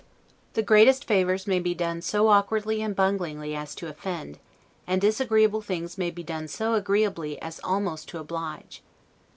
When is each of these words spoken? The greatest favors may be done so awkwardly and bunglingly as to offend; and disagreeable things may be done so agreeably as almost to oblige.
The 0.53 0.63
greatest 0.63 1.05
favors 1.05 1.45
may 1.45 1.59
be 1.59 1.75
done 1.75 2.01
so 2.01 2.29
awkwardly 2.29 2.81
and 2.81 2.95
bunglingly 2.95 3.55
as 3.55 3.75
to 3.75 3.87
offend; 3.87 4.39
and 4.87 4.99
disagreeable 4.99 5.61
things 5.61 5.95
may 5.95 6.09
be 6.09 6.23
done 6.23 6.47
so 6.47 6.73
agreeably 6.73 7.39
as 7.39 7.59
almost 7.63 8.09
to 8.09 8.17
oblige. 8.19 8.81